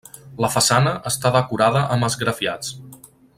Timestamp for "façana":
0.53-0.93